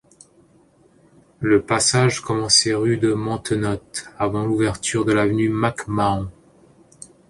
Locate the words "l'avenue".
5.13-5.49